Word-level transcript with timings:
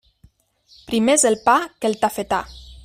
Primer 0.87 1.17
és 1.21 1.27
el 1.31 1.39
pa 1.51 1.57
que 1.77 1.91
el 1.93 2.01
tafetà. 2.07 2.43